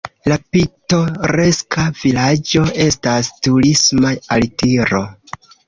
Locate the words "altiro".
4.39-5.07